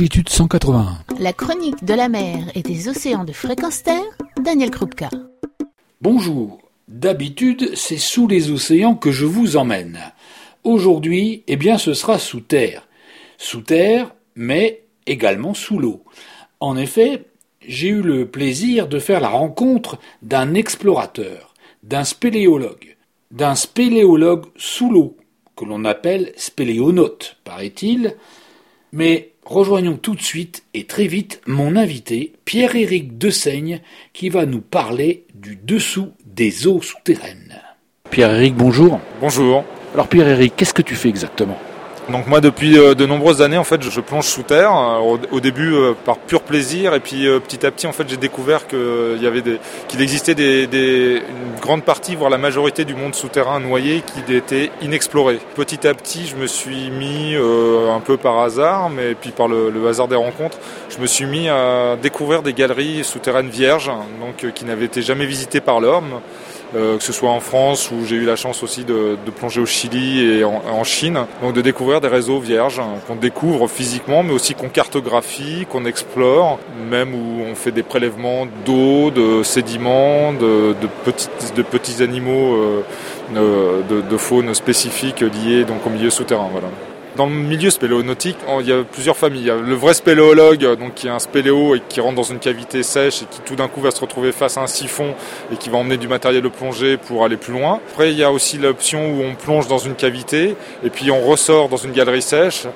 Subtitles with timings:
[0.00, 0.96] longitude 181.
[1.18, 5.10] La chronique de la mer et des océans de fréquence terre, Daniel Krupka.
[6.00, 6.58] Bonjour.
[6.88, 10.00] D'habitude, c'est sous les océans que je vous emmène.
[10.64, 12.88] Aujourd'hui, eh bien, ce sera sous terre.
[13.36, 16.02] Sous terre, mais également sous l'eau.
[16.60, 17.26] En effet,
[17.60, 22.96] j'ai eu le plaisir de faire la rencontre d'un explorateur, d'un spéléologue,
[23.32, 25.18] d'un spéléologue sous l'eau,
[25.56, 28.16] que l'on appelle spéléonaute, paraît-il,
[28.92, 33.80] mais rejoignons tout de suite et très vite mon invité, Pierre-Éric Dessaigne,
[34.12, 37.60] qui va nous parler du dessous des eaux souterraines.
[38.10, 39.00] Pierre-Éric, bonjour.
[39.20, 39.64] Bonjour.
[39.94, 41.58] Alors Pierre-Éric, qu'est-ce que tu fais exactement?
[42.10, 45.40] Donc moi depuis euh, de nombreuses années en fait je plonge sous terre euh, au,
[45.40, 50.00] début euh, par pur plaisir et puis petit à petit en fait j'ai découvert qu'il
[50.00, 55.38] existait des, une grande partie voire la majorité du monde souterrain noyé qui était inexploré.
[55.54, 59.72] Petit à petit je me suis mis un peu par hasard mais puis par le,
[59.88, 64.64] hasard des rencontres je me suis mis à découvrir des galeries souterraines vierges donc qui
[64.64, 66.20] n'avaient été jamais visitées par l'homme
[66.76, 69.66] euh, que ce soit en France où j'ai eu la chance aussi de, plonger au
[69.66, 71.26] Chili et en, Chine.
[71.42, 75.84] Donc de découvrir des réseaux vierges hein, qu'on découvre physiquement, mais aussi qu'on cartographie, qu'on
[75.84, 76.58] explore,
[76.90, 82.84] même où on fait des prélèvements d'eau, de sédiments, de, petites, de petits animaux euh,
[83.36, 86.48] euh, de, de, faune spécifique liés donc au milieu souterrain.
[86.52, 86.68] Voilà.
[87.16, 89.42] Dans le milieu spéléonautique, il y a plusieurs familles.
[89.42, 92.22] Il y a le vrai spéléologue, donc qui est un spéléo et qui rentre dans
[92.22, 95.14] une cavité sèche et qui tout d'un coup va se retrouver face à un siphon
[95.52, 97.80] et qui va emmener du matériel de plongée pour aller plus loin.
[97.90, 101.20] Après, il y a aussi l'option où on plonge dans une cavité et puis on
[101.20, 102.66] ressort dans une galerie sèche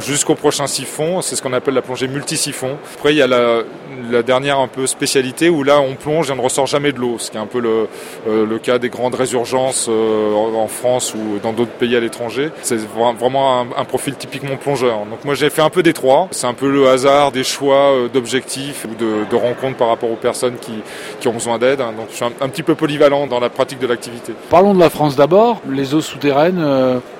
[0.00, 1.22] jusqu'au prochain siphon.
[1.22, 2.76] C'est ce qu'on appelle la plongée multi-siphon.
[2.94, 3.62] Après, il y a la,
[4.10, 6.98] la, dernière un peu spécialité où là, on plonge et on ne ressort jamais de
[6.98, 7.88] l'eau, ce qui est un peu le,
[8.28, 12.50] euh, le cas des grandes résurgences euh, en France ou dans d'autres pays à l'étranger.
[12.62, 14.98] C'est vraiment un, un, profil typiquement plongeur.
[15.06, 16.28] Donc moi, j'ai fait un peu des trois.
[16.30, 20.16] C'est un peu le hasard des choix euh, d'objectifs ou de, rencontres par rapport aux
[20.16, 21.78] personnes qui, ont besoin d'aide.
[21.78, 24.34] Donc je suis un, un, petit peu polyvalent dans la pratique de l'activité.
[24.50, 25.60] Parlons de la France d'abord.
[25.68, 26.62] Les eaux souterraines,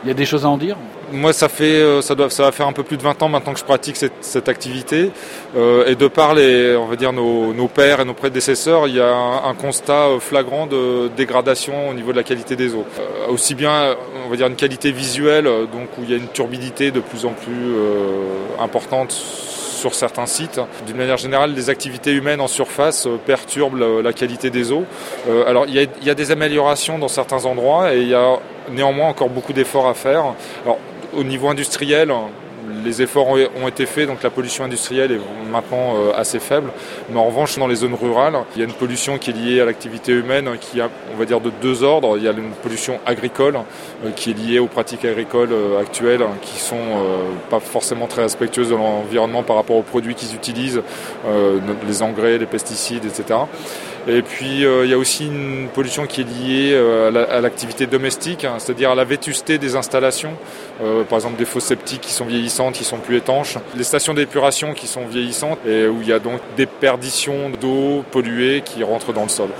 [0.04, 0.76] il y a des choses à en dire?
[1.12, 3.28] Moi, ça fait, euh, ça doit, ça va faire un peu plus de 20 ans
[3.28, 5.10] maintenant que je pratique cette, cette activité.
[5.56, 8.96] Euh, et de par les, on va dire nos, nos, pères et nos prédécesseurs, il
[8.96, 12.84] y a un, constat euh, flagrant de dégradation au niveau de la qualité des eaux.
[12.98, 16.28] Euh, aussi bien, on va dire une qualité visuelle, donc où il y a une
[16.28, 17.74] turbidité de plus en plus
[18.60, 20.60] importante sur certains sites.
[20.86, 24.84] D'une manière générale, les activités humaines en surface perturbent la, qualité des eaux.
[25.46, 28.14] alors, il y, a, il y, a, des améliorations dans certains endroits et il y
[28.14, 28.38] a
[28.70, 30.34] néanmoins encore beaucoup d'efforts à faire.
[30.64, 30.78] Alors,
[31.16, 32.12] au niveau industriel,
[32.84, 36.70] les efforts ont été faits, donc la pollution industrielle est maintenant euh, assez faible.
[37.10, 39.60] Mais en revanche, dans les zones rurales, il y a une pollution qui est liée
[39.60, 42.16] à l'activité humaine, qui a, on va dire, de deux ordres.
[42.16, 43.56] Il y a une pollution agricole,
[44.04, 46.78] euh, qui est liée aux pratiques agricoles euh, actuelles, qui sont
[47.48, 50.82] pas forcément très respectueuses de l'environnement par rapport aux produits qu'ils utilisent,
[51.86, 53.40] les engrais, les pesticides, etc.
[54.08, 56.76] Et puis il y a aussi une pollution qui est liée
[57.30, 60.32] à l'activité domestique, hein, c'est-à-dire à la vétusté des installations.
[61.08, 64.74] par exemple des fosses septiques qui sont vieillissantes, qui sont plus étanches, les stations d'épuration
[64.74, 69.12] qui sont vieillissantes et où il y a donc des perditions d'eau polluée qui rentrent
[69.12, 69.50] dans le sol.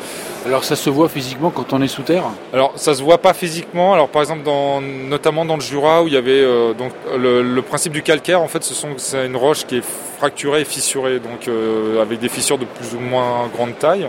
[0.46, 2.24] Alors ça se voit physiquement quand on est sous terre?
[2.52, 3.92] Alors ça se voit pas physiquement.
[3.92, 7.60] Alors par exemple dans, notamment dans le Jura où il y avait euh, donc le,
[7.60, 9.84] principe du calcaire en fait ce sont c'est une roche qui est
[10.20, 14.06] fracturée et fissurée donc euh, avec des fissures de plus ou moins grande taille.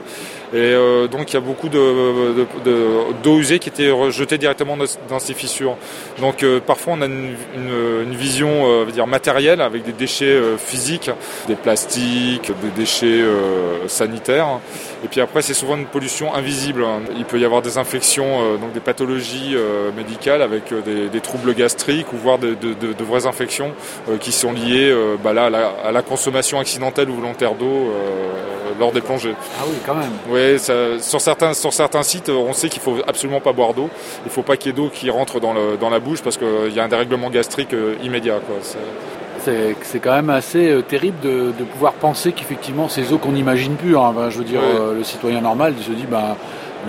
[0.53, 4.75] Et euh, donc il y a beaucoup d'eau de, de, usée qui était rejetée directement
[5.07, 5.78] dans ces fissures.
[6.19, 10.38] Donc euh, parfois on a une, une, une vision euh, dire matérielle avec des déchets
[10.57, 11.09] physiques,
[11.47, 13.22] des plastiques, des déchets
[13.88, 14.59] sanitaires.
[15.06, 16.85] Et puis après c'est souvent une pollution invisible.
[17.18, 19.56] Il peut y avoir des infections, donc des pathologies
[19.95, 23.72] médicales avec des, des, troubles gastriques ou voire de, de vraies infections
[24.19, 27.91] qui sont liées bah là, à, la, à la consommation accidentelle ou volontaire d'eau
[28.80, 29.36] lors des plongées.
[29.59, 30.12] Ah oui, quand même.
[30.30, 30.59] Oui,
[31.02, 33.90] sur, certains, sur certains sites, on sait qu'il faut absolument pas boire d'eau.
[34.24, 36.22] Il ne faut pas qu'il y ait d'eau qui rentre dans, le, dans la bouche
[36.22, 38.40] parce qu'il y a un dérèglement gastrique euh, immédiat.
[39.44, 43.75] C'est quand même assez euh, terrible de, de pouvoir penser qu'effectivement ces eaux qu'on n'imagine
[43.75, 44.13] plus, hein.
[44.30, 46.38] je veux dire, euh, le citoyen normal, il se dit, bah,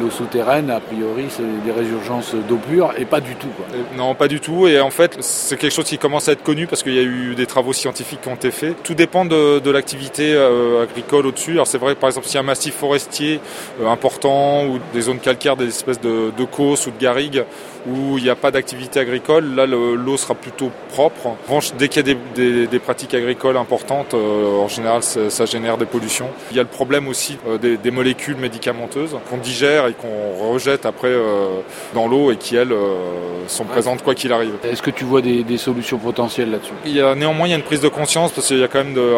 [0.00, 3.48] l'eau souterraine, a priori, c'est des résurgences d'eau pure et pas du tout.
[3.48, 3.66] Quoi.
[3.96, 4.66] Non, pas du tout.
[4.66, 7.02] Et en fait, c'est quelque chose qui commence à être connu parce qu'il y a
[7.02, 8.82] eu des travaux scientifiques qui ont été faits.
[8.82, 11.52] Tout dépend de, l'activité euh, agricole au-dessus.
[11.52, 13.40] Alors c'est vrai, par exemple, s'il y a un massif forestier
[13.80, 17.44] euh, important ou des zones calcaires, des espèces de, de causses ou de garrigues
[17.86, 21.26] où il n'y a pas d'activité agricole, là l'eau sera plutôt propre.
[21.26, 25.78] En revanche, dès qu'il y a des, pratiques agricoles importantes, euh, en général ça, génère
[25.78, 26.28] des pollutions.
[26.50, 30.86] Il y a le problème aussi des molécules médicamenteuses qu'on digère terre et qu'on rejette
[30.86, 31.60] après euh,
[31.94, 34.54] dans l'eau et qui, elles, euh, sont présentes quoi qu'il arrive.
[34.64, 36.72] Est-ce que tu vois des, solutions potentielles là-dessus?
[36.84, 38.68] Il y a néanmoins il y a une prise de conscience parce qu'il y a
[38.68, 39.14] quand même de,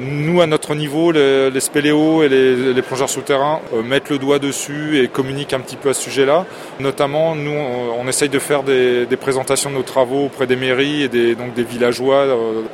[0.00, 5.02] nous à notre niveau, les, les spéléos et les, plongeurs souterrains mettent le doigt dessus
[5.02, 6.44] et communiquent un petit peu à ce sujet-là.
[6.80, 7.54] Notamment, nous,
[7.98, 11.54] on, essaye de faire des, présentations de nos travaux auprès des mairies et des, donc
[11.54, 12.26] des villageois.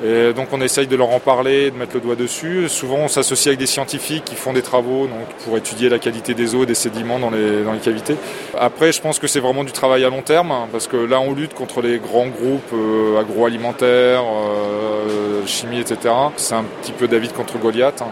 [0.05, 2.69] et donc on essaye de leur en parler, de mettre le doigt dessus.
[2.69, 6.35] Souvent, on s'associe avec des scientifiques qui font des travaux donc, pour étudier la qualité
[6.35, 8.17] des eaux et des sédiments dans dans les cavités.
[8.59, 11.21] Après, je pense que c'est vraiment du travail à long terme, hein, parce que là,
[11.21, 16.15] on lutte contre les grands groupes euh, agroalimentaires, euh, chimie, etc.
[16.37, 18.03] C'est un petit peu David contre Goliath.
[18.03, 18.09] Hein.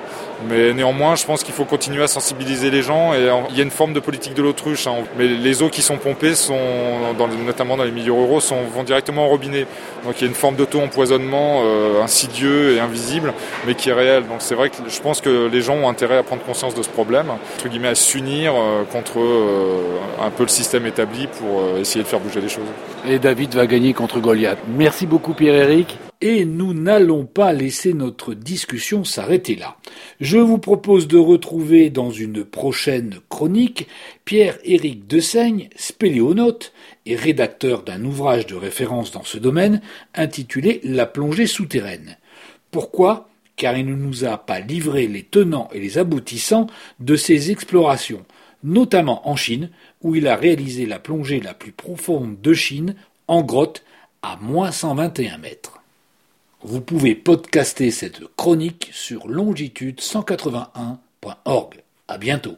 [0.49, 3.13] Mais néanmoins, je pense qu'il faut continuer à sensibiliser les gens.
[3.15, 4.87] Et il y a une forme de politique de l'autruche.
[4.87, 4.97] Hein.
[5.17, 6.59] Mais les eaux qui sont pompées, sont,
[7.45, 8.41] notamment dans les milieux ruraux,
[8.73, 9.67] vont directement au robinet.
[10.05, 13.35] Donc il y a une forme d'auto-empoisonnement euh, insidieux et invisible,
[13.67, 14.23] mais qui est réel.
[14.29, 16.83] Donc c'est vrai que je pense que les gens ont intérêt à prendre conscience de
[16.83, 18.53] ce problème, entre guillemets à s'unir
[18.93, 22.67] contre euh, un peu le système établi pour essayer de faire bouger les choses.
[23.07, 24.59] Et David va gagner contre Goliath.
[24.77, 25.97] Merci beaucoup Pierre-Éric.
[26.21, 29.77] Et nous n'allons pas laisser notre discussion s'arrêter là.
[30.21, 33.87] Je vous propose de retrouver dans une prochaine chronique
[34.25, 36.73] Pierre-Éric Dessaigne, spéléonaute
[37.07, 39.81] et rédacteur d'un ouvrage de référence dans ce domaine
[40.15, 42.17] intitulé La plongée souterraine.
[42.73, 43.29] Pourquoi?
[43.55, 46.67] Car il ne nous a pas livré les tenants et les aboutissants
[46.99, 48.25] de ses explorations,
[48.63, 49.69] notamment en Chine,
[50.03, 52.95] où il a réalisé la plongée la plus profonde de Chine,
[53.27, 53.85] en grotte,
[54.23, 55.81] à moins 121 mètres.
[56.63, 61.83] Vous pouvez podcaster cette chronique sur longitude181.org.
[62.09, 62.57] À bientôt.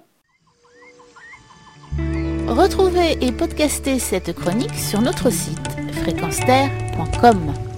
[2.47, 5.59] Retrouvez et podcastez cette chronique sur notre site
[6.03, 7.70] fréquenceterre.com.